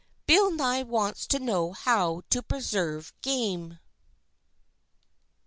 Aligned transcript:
BILL 0.25 0.49
NYE 0.49 0.81
WANTS 0.81 1.27
TO 1.27 1.37
KNOW 1.37 1.73
HOW 1.73 2.21
TO 2.31 2.41
PRESERVE 2.41 3.13
GAME. 3.21 3.77